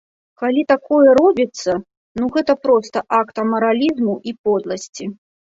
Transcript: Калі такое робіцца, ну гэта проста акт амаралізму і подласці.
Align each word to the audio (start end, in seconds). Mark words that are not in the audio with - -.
Калі 0.43 0.61
такое 0.71 1.11
робіцца, 1.19 1.75
ну 2.21 2.31
гэта 2.37 2.57
проста 2.65 3.05
акт 3.21 3.35
амаралізму 3.45 4.17
і 4.33 4.35
подласці. 4.49 5.05